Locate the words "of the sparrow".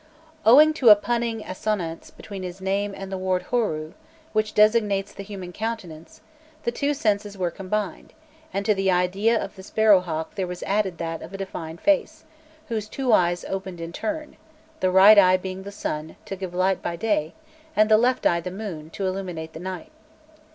9.39-9.99